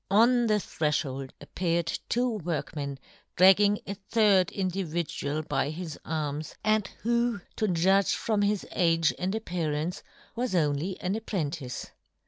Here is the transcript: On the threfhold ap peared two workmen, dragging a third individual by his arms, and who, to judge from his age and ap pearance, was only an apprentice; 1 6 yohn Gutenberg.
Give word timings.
On 0.09 0.47
the 0.47 0.55
threfhold 0.59 1.29
ap 1.39 1.53
peared 1.53 1.99
two 2.09 2.27
workmen, 2.27 2.97
dragging 3.35 3.77
a 3.85 3.93
third 3.93 4.51
individual 4.51 5.43
by 5.43 5.69
his 5.69 5.99
arms, 6.03 6.55
and 6.63 6.87
who, 7.03 7.39
to 7.57 7.67
judge 7.67 8.15
from 8.15 8.41
his 8.41 8.65
age 8.71 9.13
and 9.19 9.35
ap 9.35 9.43
pearance, 9.45 10.01
was 10.35 10.55
only 10.55 10.99
an 11.01 11.13
apprentice; 11.13 11.51
1 11.85 11.91
6 11.91 11.93
yohn 11.93 11.93
Gutenberg. 11.93 11.97